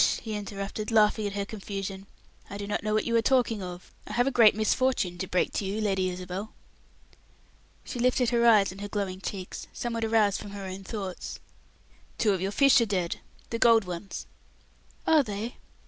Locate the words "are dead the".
12.81-13.59